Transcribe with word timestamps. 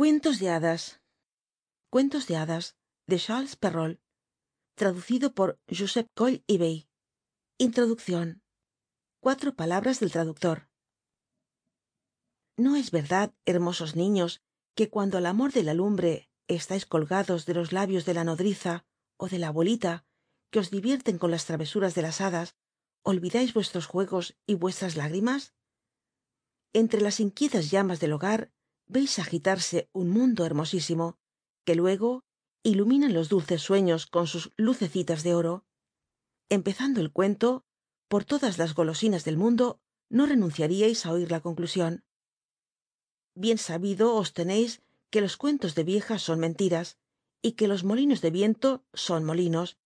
cuentos 0.00 0.38
de 0.38 0.48
hadas. 0.48 1.02
Cuentos 1.90 2.26
de 2.26 2.36
hadas 2.36 2.74
de 3.06 3.18
charles 3.18 3.54
perrault. 3.54 4.00
Traducido 4.74 5.34
por 5.34 5.60
josep 5.68 6.08
coll 6.14 6.42
y 6.46 6.56
bey. 6.56 6.88
Introducción. 7.58 8.42
Cuatro 9.20 9.54
palabras 9.54 10.00
del 10.00 10.10
traductor. 10.10 10.70
No 12.56 12.76
es 12.76 12.92
verdad 12.92 13.34
hermosos 13.44 13.94
niños 13.94 14.40
que 14.74 14.88
cuando 14.88 15.18
al 15.18 15.26
amor 15.26 15.52
de 15.52 15.64
la 15.64 15.74
lumbre 15.74 16.30
estáis 16.48 16.86
colgados 16.86 17.44
de 17.44 17.52
los 17.52 17.70
labios 17.70 18.06
de 18.06 18.14
la 18.14 18.24
nodriza 18.24 18.86
ó 19.18 19.28
de 19.28 19.38
la 19.38 19.48
abuelita 19.48 20.06
que 20.50 20.60
os 20.60 20.70
divierten 20.70 21.18
con 21.18 21.30
las 21.30 21.44
travesuras 21.44 21.94
de 21.94 22.00
las 22.00 22.22
hadas 22.22 22.56
olvidáis 23.02 23.52
vuestros 23.52 23.84
juegos 23.84 24.34
y 24.46 24.54
vuestras 24.54 24.96
lágrimas. 24.96 25.52
Entre 26.72 27.02
las 27.02 27.20
inquietas 27.20 27.70
llamas 27.70 28.00
del 28.00 28.14
hogar 28.14 28.50
veis 28.94 29.12
agitarse 29.24 29.78
un 29.92 30.08
mundo 30.16 30.44
hermosísimo 30.44 31.06
que 31.64 31.74
luego 31.74 32.24
iluminan 32.62 33.14
los 33.14 33.28
dulces 33.28 33.62
sueños 33.62 34.06
con 34.06 34.26
sus 34.26 34.52
lucecitas 34.56 35.22
de 35.22 35.34
oro. 35.34 35.64
Empezando 36.48 37.00
el 37.00 37.12
cuento 37.12 37.64
por 38.08 38.24
todas 38.24 38.58
las 38.58 38.74
golosinas 38.74 39.24
del 39.24 39.36
mundo 39.44 39.66
no 40.16 40.22
renunciaríais 40.32 41.06
á 41.06 41.12
oír 41.14 41.30
la 41.30 41.44
conclusión. 41.46 41.92
Bien 43.44 43.58
sabido 43.68 44.06
os 44.22 44.30
tenéis 44.38 44.82
que 45.10 45.22
los 45.24 45.36
cuentos 45.42 45.72
de 45.76 45.84
viejas 45.84 46.20
son 46.22 46.38
mentiras 46.40 46.98
y 47.42 47.52
que 47.52 47.68
los 47.68 47.84
molinos 47.84 48.20
de 48.20 48.30
viento 48.30 48.70
son 48.92 49.24
molinos 49.24 49.78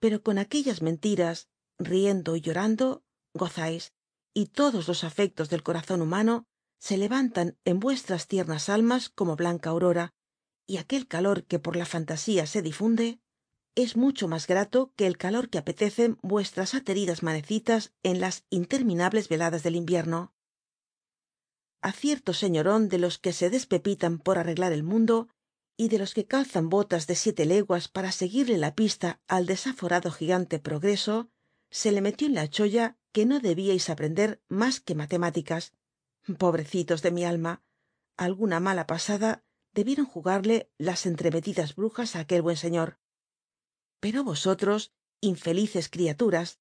pero 0.00 0.22
con 0.22 0.38
aquellas 0.38 0.80
mentiras 0.82 1.48
riendo 1.78 2.36
y 2.36 2.40
llorando 2.40 3.04
gozáis 3.34 3.92
y 4.34 4.46
todos 4.46 4.88
los 4.88 5.04
afectos 5.04 5.50
del 5.50 5.62
corazón 5.62 6.00
humano 6.02 6.46
se 6.78 6.96
levantan 6.96 7.58
en 7.64 7.80
vuestras 7.80 8.26
tiernas 8.26 8.68
almas 8.68 9.08
como 9.08 9.36
blanca 9.36 9.70
aurora 9.70 10.14
y 10.66 10.76
aquel 10.76 11.08
calor 11.08 11.44
que 11.44 11.58
por 11.58 11.76
la 11.76 11.86
fantasía 11.86 12.46
se 12.46 12.62
difunde 12.62 13.20
es 13.74 13.96
mucho 13.96 14.26
más 14.26 14.46
grato 14.46 14.92
que 14.96 15.06
el 15.06 15.16
calor 15.16 15.50
que 15.50 15.58
apetecen 15.58 16.18
vuestras 16.22 16.74
ateridas 16.74 17.22
manecitas 17.22 17.92
en 18.02 18.20
las 18.20 18.44
interminables 18.50 19.28
veladas 19.28 19.62
del 19.62 19.76
invierno. 19.76 20.34
A 21.80 21.92
cierto 21.92 22.34
señorón 22.34 22.88
de 22.88 22.98
los 22.98 23.18
que 23.18 23.32
se 23.32 23.50
despepitan 23.50 24.18
por 24.18 24.36
arreglar 24.36 24.72
el 24.72 24.82
mundo 24.82 25.28
y 25.76 25.88
de 25.88 25.98
los 25.98 26.12
que 26.12 26.26
calzan 26.26 26.68
botas 26.68 27.06
de 27.06 27.14
siete 27.14 27.44
leguas 27.44 27.86
para 27.86 28.10
seguirle 28.10 28.58
la 28.58 28.74
pista 28.74 29.20
al 29.28 29.46
desaforado 29.46 30.10
gigante 30.10 30.58
progreso 30.58 31.30
se 31.70 31.92
le 31.92 32.00
metió 32.00 32.26
en 32.26 32.34
la 32.34 32.48
cholla 32.48 32.96
que 33.12 33.26
no 33.26 33.38
debíais 33.38 33.90
aprender 33.90 34.42
más 34.48 34.80
que 34.80 34.96
matemáticas 34.96 35.72
pobrecitos 36.36 37.02
de 37.02 37.10
mi 37.10 37.24
alma. 37.24 37.62
Alguna 38.16 38.60
mala 38.60 38.86
pasada 38.86 39.44
debieron 39.72 40.06
jugarle 40.06 40.70
las 40.78 41.06
entremetidas 41.06 41.74
brujas 41.74 42.16
á 42.16 42.20
aquel 42.20 42.42
buen 42.42 42.56
señor. 42.56 42.98
Pero 44.00 44.24
vosotros 44.24 44.92
infelices 45.20 45.88
criaturas 45.88 46.60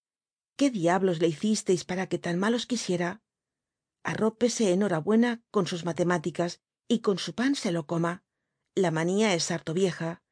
qué 0.55 0.69
diablos 0.71 1.19
le 1.19 1.27
hicisteis 1.27 1.85
para 1.85 2.07
que 2.07 2.19
tan 2.19 2.37
mal 2.39 2.53
os 2.55 2.65
quisiera 2.65 3.21
arrópese 4.03 4.71
en 4.71 4.83
hora 4.83 4.99
buena 4.99 5.43
con 5.51 5.67
sus 5.67 5.83
matemáticas 5.83 6.61
y 6.87 6.99
con 6.99 7.17
su 7.19 7.35
pan 7.35 7.55
se 7.55 7.71
lo 7.71 7.85
coma. 7.85 8.23
La 8.73 8.89
manía 8.89 9.33
es 9.33 9.51
harto 9.51 9.73
vieja. 9.73 10.23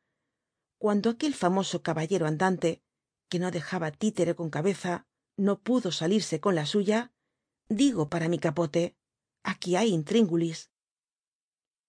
Cuando 0.77 1.09
aquel 1.09 1.33
famoso 1.33 1.83
caballero 1.83 2.25
andante 2.25 2.83
que 3.29 3.39
no 3.39 3.51
dejaba 3.51 3.91
títere 3.91 4.35
con 4.35 4.49
cabeza 4.49 5.07
no 5.35 5.59
pudo 5.61 5.91
salirse 5.91 6.39
con 6.39 6.55
la 6.55 6.65
suya 6.65 7.11
digo 7.67 8.09
para 8.09 8.29
mi 8.29 8.39
capote 8.39 8.95
aquí 9.45 9.75
hay 9.75 9.89
intríngulis. 9.99 10.71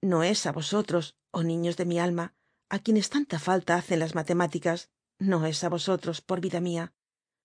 No 0.02 0.22
es 0.22 0.46
á 0.46 0.52
vosotros 0.52 1.16
oh 1.32 1.42
niños 1.42 1.76
de 1.76 1.86
mi 1.90 1.98
alma 1.98 2.26
á 2.68 2.78
quienes 2.84 3.08
tanta 3.14 3.38
falta 3.38 3.72
hacen 3.74 3.98
las 3.98 4.14
matemáticas 4.14 4.90
no 5.18 5.38
es 5.46 5.64
á 5.64 5.68
vosotros 5.68 6.20
por 6.20 6.40
vida 6.40 6.60
mía 6.60 6.92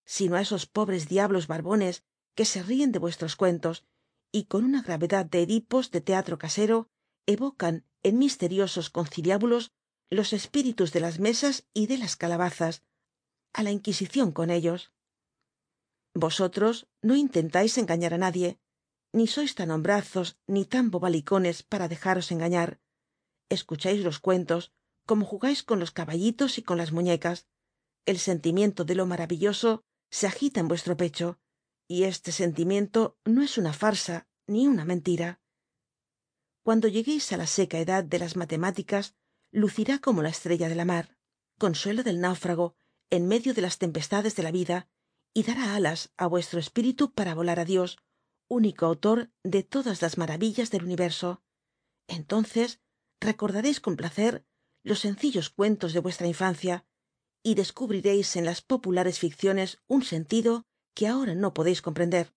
sino 0.05 0.35
á 0.35 0.41
esos 0.41 0.65
pobres 0.65 1.07
diablos 1.07 1.47
barbones 1.47 2.03
que 2.35 2.45
se 2.45 2.61
ríen 2.63 2.91
de 2.91 2.99
vuestros 2.99 3.35
cuentos 3.35 3.85
y 4.31 4.45
con 4.45 4.63
una 4.65 4.81
gravedad 4.81 5.25
de 5.25 5.43
edipos 5.43 5.91
de 5.91 6.01
teatro 6.01 6.37
casero 6.37 6.89
evocan 7.25 7.85
en 8.03 8.17
misteriosos 8.17 8.89
conciliábulos 8.89 9.71
los 10.09 10.33
espíritus 10.33 10.91
de 10.91 10.99
las 10.99 11.19
mesas 11.19 11.67
y 11.73 11.87
de 11.87 11.97
las 11.97 12.15
calabazas 12.15 12.83
á 13.53 13.63
la 13.63 13.71
inquisición 13.71 14.31
con 14.31 14.49
ellos. 14.49 14.91
Vosotros 16.13 16.87
no 17.01 17.15
intentáis 17.15 17.77
engañar 17.77 18.13
á 18.13 18.17
nadie 18.17 18.59
ni 19.13 19.27
sois 19.27 19.55
tan 19.55 19.71
hombrazos 19.71 20.37
ni 20.47 20.65
tan 20.65 20.91
bobalicones 20.91 21.63
para 21.63 21.87
dejaros 21.87 22.31
engañar. 22.31 22.79
Escucháis 23.49 24.03
los 24.03 24.19
cuentos 24.19 24.71
como 25.05 25.25
jugáis 25.25 25.63
con 25.63 25.79
los 25.79 25.91
caballitos 25.91 26.57
y 26.57 26.63
con 26.63 26.77
las 26.77 26.91
muñecas. 26.91 27.47
El 28.05 28.17
sentimiento 28.19 28.85
de 28.85 28.95
lo 28.95 29.05
maravilloso 29.05 29.83
se 30.09 30.27
agita 30.27 30.59
en 30.59 30.67
vuestro 30.67 30.95
pecho 30.97 31.39
y 31.87 32.03
este 32.03 32.31
sentimiento 32.31 33.17
no 33.25 33.41
es 33.41 33.57
una 33.57 33.73
farsa 33.73 34.27
ni 34.47 34.67
una 34.67 34.85
mentira. 34.85 35.41
Cuando 36.63 36.87
lleguéis 36.87 37.31
á 37.33 37.37
la 37.37 37.47
seca 37.47 37.79
edad 37.79 38.03
de 38.03 38.19
las 38.19 38.35
matemáticas 38.35 39.15
lucirá 39.51 39.99
como 39.99 40.21
la 40.21 40.29
estrella 40.29 40.69
de 40.69 40.75
la 40.75 40.85
mar 40.85 41.17
consuelo 41.61 42.01
del 42.01 42.19
náufrago 42.19 42.75
en 43.11 43.27
medio 43.27 43.53
de 43.53 43.61
las 43.61 43.77
tempestades 43.77 44.35
de 44.35 44.41
la 44.41 44.49
vida 44.49 44.89
y 45.31 45.43
dará 45.43 45.75
alas 45.75 46.11
á 46.17 46.25
vuestro 46.25 46.59
espíritu 46.59 47.13
para 47.13 47.35
volar 47.35 47.59
á 47.59 47.65
dios 47.65 47.99
único 48.51 48.85
autor 48.85 49.31
de 49.43 49.63
todas 49.63 50.01
las 50.01 50.17
maravillas 50.17 50.71
del 50.71 50.83
universo. 50.83 51.41
Entonces 52.07 52.81
recordaréis 53.21 53.79
con 53.79 53.95
placer 53.95 54.45
los 54.83 54.99
sencillos 54.99 55.49
cuentos 55.49 55.93
de 55.93 56.01
vuestra 56.01 56.27
infancia 56.27 56.85
y 57.43 57.55
descubriréis 57.55 58.35
en 58.35 58.43
las 58.45 58.61
populares 58.61 59.19
ficciones 59.19 59.79
un 59.87 60.03
sentido 60.03 60.65
que 60.93 61.07
ahora 61.07 61.33
no 61.33 61.53
podéis 61.53 61.81
comprender. 61.81 62.33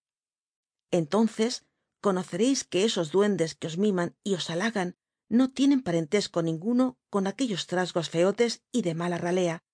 Entonces 0.93 1.67
conoceréis 2.01 2.63
que 2.63 2.85
esos 2.85 3.11
duendes 3.11 3.57
que 3.57 3.67
os 3.67 3.77
miman 3.77 4.17
y 4.23 4.35
os 4.35 4.49
halagan 4.51 4.97
no 5.29 5.51
tienen 5.51 5.83
parentesco 5.83 6.43
ninguno 6.43 6.97
con 7.11 7.27
aquellos 7.27 7.67
trasgos 7.67 8.09
feotes 8.09 8.63
y 8.71 8.83
de 8.83 8.95
mala 8.95 9.19
ralea 9.19 9.65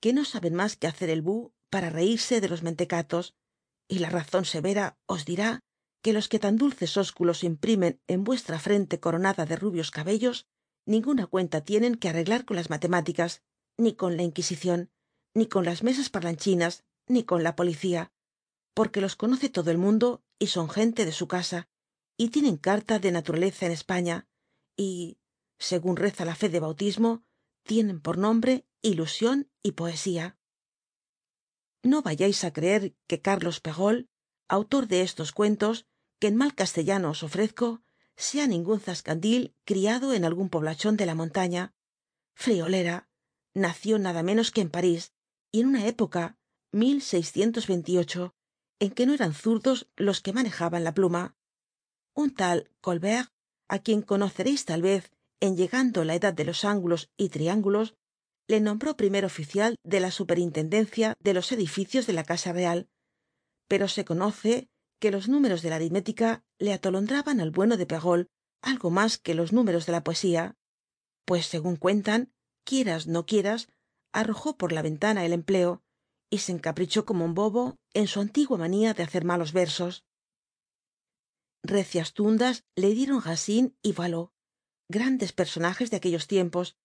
que 0.00 0.12
no 0.12 0.24
saben 0.24 0.54
más 0.54 0.76
que 0.76 0.88
hacer 0.88 1.08
el 1.08 1.22
bu 1.22 1.54
para 1.70 1.88
reírse 1.88 2.40
de 2.40 2.48
los 2.48 2.62
mentecatos 2.62 3.36
y 3.86 4.00
la 4.00 4.10
razón 4.10 4.44
severa 4.44 4.98
os 5.06 5.24
dirá 5.24 5.60
que 6.04 6.12
los 6.12 6.28
que 6.28 6.38
tan 6.38 6.58
dulces 6.58 6.98
ósculos 6.98 7.44
imprimen 7.44 7.98
en 8.06 8.24
vuestra 8.24 8.58
frente 8.58 9.00
coronada 9.00 9.46
de 9.46 9.56
rubios 9.56 9.90
cabellos 9.90 10.46
ninguna 10.84 11.26
cuenta 11.26 11.62
tienen 11.62 11.94
que 11.94 12.10
arreglar 12.10 12.44
con 12.44 12.56
las 12.56 12.68
matemáticas 12.68 13.42
ni 13.78 13.94
con 13.94 14.18
la 14.18 14.22
inquisición 14.22 14.90
ni 15.34 15.46
con 15.46 15.64
las 15.64 15.82
mesas 15.82 16.10
parlanchinas 16.10 16.84
ni 17.08 17.24
con 17.24 17.42
la 17.42 17.56
policía 17.56 18.12
porque 18.74 19.00
los 19.00 19.16
conoce 19.16 19.48
todo 19.48 19.70
el 19.70 19.78
mundo 19.78 20.22
y 20.38 20.48
son 20.48 20.68
gente 20.68 21.06
de 21.06 21.12
su 21.12 21.26
casa 21.26 21.68
y 22.18 22.28
tienen 22.28 22.58
carta 22.58 22.98
de 22.98 23.10
naturaleza 23.10 23.64
en 23.64 23.72
españa 23.72 24.28
y 24.76 25.16
según 25.58 25.96
reza 25.96 26.26
la 26.26 26.34
fe 26.34 26.50
de 26.50 26.60
bautismo 26.60 27.24
tienen 27.62 28.02
por 28.02 28.18
nombre 28.18 28.66
ilusión 28.82 29.50
y 29.62 29.72
poesía. 29.72 30.36
No 31.82 32.02
vayáis 32.02 32.44
á 32.44 32.52
creer 32.52 32.94
que 33.08 33.22
carlos 33.22 33.60
perrault 33.60 34.06
autor 34.48 34.86
de 34.86 35.00
estos 35.00 35.32
cuentos 35.32 35.86
que 36.18 36.28
en 36.28 36.36
mal 36.36 36.54
castellano 36.54 37.10
os 37.10 37.22
ofrezco 37.22 37.82
sea 38.16 38.46
ningún 38.46 38.80
zascandil 38.80 39.54
criado 39.64 40.12
en 40.12 40.24
algún 40.24 40.48
poblachón 40.48 40.96
de 40.96 41.06
la 41.06 41.14
montaña. 41.14 41.74
Friolera 42.34 43.08
nació 43.54 43.98
nada 43.98 44.22
menos 44.22 44.50
que 44.50 44.60
en 44.60 44.70
parís 44.70 45.12
y 45.52 45.60
en 45.60 45.66
una 45.68 45.86
época 45.86 46.38
en 48.80 48.90
que 48.90 49.06
no 49.06 49.14
eran 49.14 49.34
zurdos 49.34 49.88
los 49.96 50.20
que 50.20 50.32
manejaban 50.32 50.84
la 50.84 50.92
pluma. 50.92 51.36
Un 52.14 52.34
tal 52.34 52.70
colbert 52.80 53.30
á 53.68 53.78
quien 53.78 54.02
conoceréis 54.02 54.64
tal 54.64 54.82
vez 54.82 55.12
en 55.40 55.56
llegando 55.56 56.04
la 56.04 56.14
edad 56.14 56.34
de 56.34 56.44
los 56.44 56.64
ángulos 56.64 57.10
y 57.16 57.28
triángulos 57.28 57.94
le 58.46 58.60
nombró 58.60 58.96
primer 58.96 59.24
oficial 59.24 59.76
de 59.84 60.00
la 60.00 60.10
superintendencia 60.10 61.14
de 61.20 61.34
los 61.34 61.50
edificios 61.52 62.06
de 62.06 62.12
la 62.12 62.24
casa 62.24 62.52
real. 62.52 62.88
Pero 63.68 63.88
se 63.88 64.04
conoce 64.04 64.68
que 65.04 65.10
los 65.10 65.28
números 65.28 65.60
de 65.60 65.68
la 65.68 65.76
aritmética 65.76 66.42
le 66.58 66.72
atolondraban 66.72 67.38
al 67.38 67.50
bueno 67.50 67.76
de 67.76 67.84
perrault 67.84 68.26
algo 68.62 68.88
más 68.88 69.18
que 69.18 69.34
los 69.34 69.52
números 69.52 69.84
de 69.84 69.92
la 69.92 70.02
poesía. 70.02 70.56
Pues 71.26 71.44
según 71.44 71.76
cuentan 71.76 72.32
quieras 72.64 73.06
no 73.06 73.26
quieras 73.26 73.68
arrojó 74.14 74.56
por 74.56 74.72
la 74.72 74.80
ventana 74.80 75.26
el 75.26 75.34
empleo 75.34 75.82
y 76.30 76.38
se 76.38 76.52
encaprichó 76.52 77.04
como 77.04 77.26
un 77.26 77.34
bobo 77.34 77.76
en 77.92 78.06
su 78.06 78.18
antigua 78.18 78.56
manía 78.56 78.94
de 78.94 79.02
hacer 79.02 79.26
malos 79.26 79.52
versos. 79.52 80.06
Recias 81.62 82.14
tundas 82.14 82.64
le 82.74 82.94
dieron 82.94 83.20
racine 83.20 83.74
y 83.82 83.92
boileau 83.92 84.32
grandes 84.88 85.34
personajes 85.34 85.90
de 85.90 85.98
aquellos 85.98 86.26
tiempos 86.26 86.76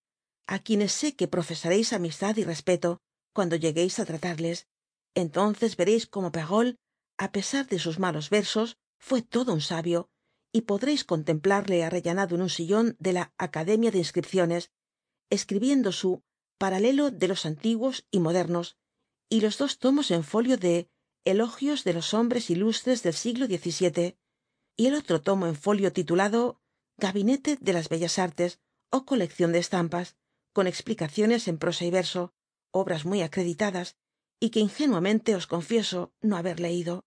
á 0.45 0.60
quienes 0.60 0.92
sé 0.92 1.15
que 1.15 1.30
profesaréis 1.30 1.94
amistad 1.94 2.36
y 2.36 2.44
respeto 2.44 3.00
cuando 3.33 3.56
lleguéis 3.56 3.98
á 3.98 4.04
tratarles. 4.04 4.68
Entonces 5.15 5.77
veréis 5.77 6.06
cómo 6.06 6.33
á 7.24 7.33
pesar 7.36 7.68
de 7.68 7.80
sus 7.80 8.00
malos 8.00 8.30
versos 8.30 8.77
fue 8.98 9.21
todo 9.21 9.54
un 9.54 9.62
sabio 9.62 10.10
y 10.51 10.62
podréis 10.62 11.04
contemplarle 11.04 11.83
arrellanado 11.83 12.36
en 12.36 12.42
un 12.42 12.50
sillón 12.50 12.95
de 12.98 13.12
la 13.13 13.33
academia 13.38 13.92
de 13.92 14.00
inscripciones 14.00 14.71
escribiendo 15.30 15.92
su 15.92 16.24
paralelo 16.57 17.12
de 17.12 17.27
los 17.27 17.45
antiguos 17.45 18.07
y 18.10 18.19
modernos 18.19 18.77
y 19.30 19.42
los 19.42 19.57
dos 19.57 19.77
tomos 19.80 20.12
en 20.12 20.24
folio 20.24 20.57
de 20.57 20.89
elogios 21.25 21.83
de 21.83 21.94
los 21.94 22.13
hombres 22.13 22.50
ilustres 22.50 23.04
del 23.04 23.13
siglo 23.13 23.45
xvii 23.48 24.18
y 24.77 24.88
el 24.88 24.95
otro 24.95 25.22
tomo 25.22 25.45
en 25.45 25.56
folio 25.56 25.92
titulado 25.92 26.62
gabinete 26.98 27.57
de 27.60 27.74
las 27.74 27.89
bellas 27.89 28.18
artes 28.18 28.60
ó 28.92 29.06
colección 29.06 29.51
de 29.51 29.60
estampas 29.60 30.15
con 30.54 30.68
explicaciones 30.68 31.50
en 31.50 31.57
prosa 31.57 31.83
y 31.83 31.92
verso 31.92 32.33
obras 32.72 33.04
muy 33.06 33.22
acreditadas 33.22 33.98
y 34.39 34.51
que 34.51 34.62
ingenuamente 34.62 35.36
os 35.36 35.48
confieso 35.48 36.13
no 36.22 36.38
haber 36.38 36.60
leído 36.62 37.06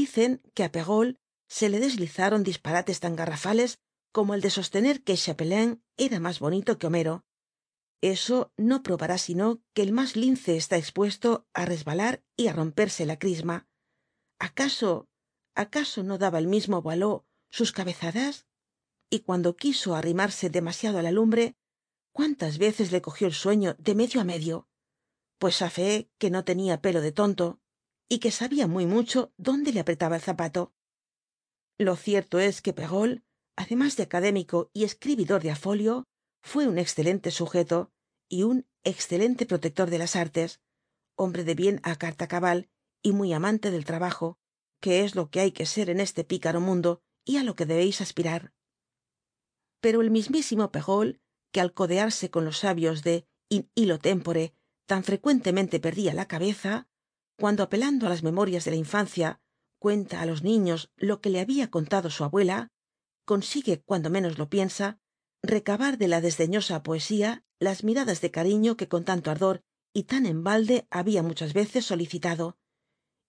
dicen 0.00 0.30
que 0.54 0.64
á 0.66 0.70
perrault 0.74 1.16
se 1.48 1.66
le 1.72 1.78
deslizaron 1.86 2.42
disparates 2.50 2.98
tan 3.00 3.14
garrafales 3.20 3.70
como 4.16 4.34
el 4.34 4.40
de 4.44 4.50
sostener 4.50 4.96
que 5.06 5.16
chapelain 5.16 5.70
era 5.96 6.18
más 6.20 6.38
bonito 6.44 6.78
que 6.78 6.86
homero. 6.86 7.24
Eso 8.00 8.52
no 8.56 8.82
probará 8.82 9.16
sino 9.18 9.62
que 9.72 9.82
el 9.82 9.92
más 9.92 10.10
lince 10.22 10.52
está 10.56 10.76
expuesto 10.76 11.46
á 11.54 11.64
resbalar 11.64 12.22
y 12.36 12.48
á 12.48 12.52
romperse 12.52 13.06
la 13.06 13.18
crisma. 13.18 13.56
Acaso 14.38 15.08
acaso 15.54 16.02
no 16.02 16.18
daba 16.18 16.38
el 16.38 16.48
mismo 16.48 16.82
boileau 16.82 17.24
sus 17.50 17.70
cabezadas 17.72 18.46
y 19.08 19.20
cuando 19.20 19.56
quiso 19.56 19.94
arrimarse 19.94 20.50
demasiado 20.50 20.98
á 20.98 21.02
la 21.02 21.12
lumbre 21.12 21.56
cuántas 22.12 22.58
veces 22.58 22.90
le 22.92 23.00
cogió 23.00 23.26
el 23.26 23.34
sueño 23.34 23.76
de 23.78 23.94
medio 23.94 24.20
á 24.20 24.24
medio 24.24 24.68
pues 25.38 25.62
á 25.62 25.70
fe 25.70 26.10
que 26.18 26.30
no 26.30 26.44
tenía 26.44 26.82
pelo 26.84 27.00
de 27.00 27.12
tonto 27.12 27.60
y 28.08 28.18
que 28.18 28.30
sabía 28.30 28.66
muy 28.66 28.86
mucho 28.86 29.32
dónde 29.36 29.72
le 29.72 29.80
apretaba 29.80 30.16
el 30.16 30.22
zapato. 30.22 30.74
Lo 31.78 31.96
cierto 31.96 32.38
es 32.38 32.62
que 32.62 32.72
perrault 32.72 33.24
además 33.56 33.96
de 33.96 34.02
académico 34.04 34.70
y 34.72 34.84
escribidor 34.84 35.42
de 35.42 35.50
á 35.50 35.56
folio 35.56 36.04
fue 36.42 36.66
un 36.66 36.78
excelente 36.78 37.30
sujeto 37.30 37.90
y 38.28 38.42
un 38.42 38.66
excelente 38.84 39.46
protector 39.46 39.90
de 39.90 39.98
las 39.98 40.16
artes 40.16 40.60
hombre 41.16 41.44
de 41.44 41.54
bien 41.54 41.80
á 41.82 41.96
carta 41.96 42.26
cabal 42.28 42.68
y 43.02 43.12
muy 43.12 43.32
amante 43.32 43.70
del 43.70 43.84
trabajo 43.84 44.38
que 44.80 45.04
es 45.04 45.14
lo 45.14 45.30
que 45.30 45.40
hay 45.40 45.52
que 45.52 45.66
ser 45.66 45.88
en 45.88 46.00
este 46.00 46.24
picaro 46.24 46.60
mundo 46.60 47.00
y 47.24 47.38
á 47.38 47.42
lo 47.42 47.54
que 47.56 47.64
debéis 47.64 48.00
aspirar. 48.00 48.52
Pero 49.80 50.02
el 50.02 50.10
mismísimo 50.10 50.70
perrault 50.70 51.20
que 51.52 51.60
al 51.60 51.72
codearse 51.72 52.30
con 52.30 52.44
los 52.44 52.58
sabios 52.58 53.02
de 53.02 53.26
in 53.48 53.70
illo 53.74 53.98
tempore 53.98 54.54
tan 54.86 55.04
frecuentemente 55.04 55.80
perdía 55.80 56.12
la 56.12 56.28
cabeza 56.28 56.88
cuando 57.36 57.62
apelando 57.62 58.06
á 58.06 58.08
las 58.10 58.22
memorias 58.22 58.64
de 58.64 58.72
la 58.72 58.82
infancia 58.84 59.40
cuenta 59.78 60.20
á 60.20 60.26
los 60.26 60.42
niños 60.42 60.90
lo 60.96 61.20
que 61.20 61.30
le 61.30 61.40
había 61.40 61.70
contado 61.70 62.10
su 62.10 62.24
abuela 62.24 62.68
consigue 63.24 63.82
cuando 63.82 64.10
menos 64.10 64.38
lo 64.38 64.48
piensa 64.48 64.98
recabar 65.42 65.98
de 65.98 66.08
la 66.08 66.20
desdeñosa 66.20 66.82
poesía 66.82 67.44
las 67.58 67.84
miradas 67.84 68.20
de 68.20 68.30
cariño 68.30 68.76
que 68.76 68.88
con 68.88 69.04
tanto 69.04 69.30
ardor 69.30 69.62
y 69.92 70.04
tan 70.04 70.26
en 70.26 70.42
balde 70.42 70.86
había 70.90 71.22
muchas 71.22 71.52
veces 71.52 71.86
solicitado 71.86 72.56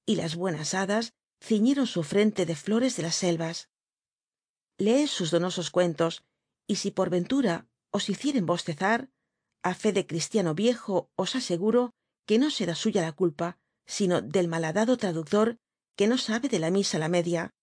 y 0.06 0.16
las 0.16 0.36
buenas 0.36 0.74
hadas 0.74 1.13
ciñeron 1.42 1.88
su 1.88 2.04
frente 2.04 2.46
de 2.46 2.56
flores 2.56 2.96
de 2.96 3.04
las 3.04 3.16
selvas. 3.16 3.69
Leed 4.78 5.07
sus 5.07 5.31
donosos 5.31 5.72
cuentos 5.72 6.24
y 6.68 6.75
si 6.78 6.92
por 6.92 7.10
ventura 7.10 7.68
os 7.92 8.10
hicieren 8.10 8.46
bostezar 8.46 9.10
a 9.63 9.74
fe 9.74 9.94
de 9.94 10.06
cristiano 10.06 10.54
viejo 10.54 11.10
os 11.16 11.36
aseguro 11.36 11.94
que 12.25 12.40
no 12.40 12.50
será 12.50 12.75
suya 12.75 13.02
la 13.02 13.12
culpa 13.12 13.60
sino 13.86 14.22
del 14.22 14.48
malhadado 14.48 14.98
traductor 14.98 15.58
que 15.96 16.08
no 16.08 16.18
sabe 16.18 16.50
de 16.50 16.60
la 16.60 16.72
misa 16.72 17.00
la 17.00 17.10
media. 17.10 17.54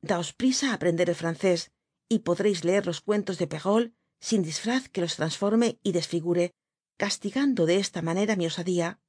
Daos 0.00 0.32
prisa 0.32 0.70
á 0.70 0.74
aprender 0.74 1.08
el 1.08 1.16
francés 1.16 1.72
y 2.08 2.20
podréis 2.20 2.64
leer 2.64 2.86
los 2.86 3.00
cuentos 3.00 3.38
de 3.38 3.46
perrault 3.46 3.94
sin 4.20 4.42
disfraz 4.42 4.88
que 4.88 5.00
los 5.00 5.16
transforme 5.16 5.78
y 5.82 5.92
desfigure 5.92 6.54
castigando 6.96 7.66
de 7.66 7.76
esta 7.76 8.02
manera 8.02 8.36
mi 8.36 8.46
osadía. 8.46 9.00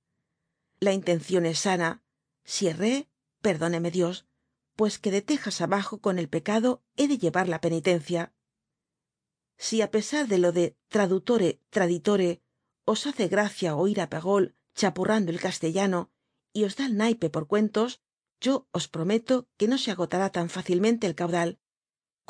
La 0.80 0.94
intención 0.94 1.46
es 1.46 1.60
sana. 1.60 2.04
Si 2.44 2.68
erré 2.68 3.10
perdóneme 3.42 3.92
dios 3.92 4.28
pues 4.78 5.00
que 5.00 5.12
de 5.12 5.24
tejas 5.24 5.60
abajo 5.60 6.00
con 6.00 6.20
el 6.20 6.30
pecado 6.30 6.84
he 6.96 7.08
de 7.08 7.18
llevar 7.18 7.50
la 7.50 7.60
penitencia. 7.60 8.32
Si 9.58 9.82
á 9.82 9.90
pesar 9.90 10.28
de 10.28 10.38
lo 10.38 10.52
de 10.52 10.78
tradutore 10.88 11.60
traditore 11.72 12.44
os 12.86 13.08
hace 13.08 13.28
gracia 13.28 13.76
oir 13.76 14.00
á 14.00 14.08
perrault 14.08 14.54
chapurrando 14.76 15.32
el 15.32 15.42
castellano 15.42 16.12
y 16.58 16.64
os 16.68 16.76
da 16.78 16.86
el 16.90 16.98
naipe 16.98 17.30
por 17.30 17.46
cuentos 17.54 18.02
yo 18.46 18.54
os 18.78 18.86
prometo 18.88 19.36
que 19.58 19.68
no 19.68 19.78
se 19.78 19.92
agotará 19.92 20.32
tan 20.38 20.50
fácilmente 20.50 21.06
el 21.06 21.14
caudal. 21.22 21.52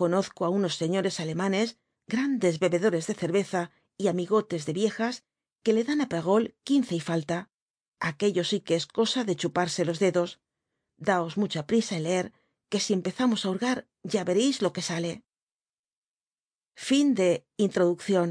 Conozco 0.01 0.39
á 0.43 0.49
unos 0.59 0.75
señores 0.81 1.15
alemanes 1.23 1.67
grandes 2.13 2.59
bebedores 2.59 3.07
de 3.07 3.15
cerveza 3.23 3.61
y 4.01 4.03
amigotes 4.07 4.65
de 4.67 4.73
viejas 4.81 5.15
que 5.63 5.71
le 5.75 5.85
dan 5.87 6.01
á 6.03 6.07
perrault 6.11 6.51
quince 6.67 6.93
y 6.99 6.99
falta. 7.09 7.37
Aquello 8.09 8.43
sí 8.43 8.59
que 8.65 8.75
es 8.75 8.85
cosa 8.99 9.23
de 9.23 9.37
chuparse 9.39 9.85
los 9.85 9.99
dedos. 10.05 10.29
Daos 10.97 11.37
mucha 11.41 11.61
prisa 11.69 11.95
en 11.95 12.03
leer 12.03 12.27
que 12.71 12.81
si 12.83 12.91
empezamos 12.99 13.45
á 13.45 13.49
hurgar 13.51 13.87
ya 14.03 14.25
veréis 14.29 14.61
lo 14.61 14.73
que 14.75 14.83
sale. 14.91 15.23
Introducción 17.55 18.27